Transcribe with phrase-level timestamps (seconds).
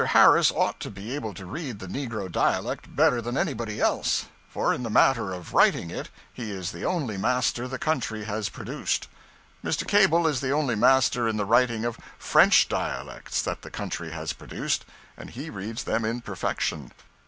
[0.03, 4.73] Harris ought to be able to read the negro dialect better than anybody else, for
[4.73, 9.07] in the matter of writing it he is the only master the country has produced.
[9.63, 9.87] Mr.
[9.87, 14.33] Cable is the only master in the writing of French dialects that the country has
[14.33, 14.85] produced;
[15.15, 16.91] and he reads them in perfection.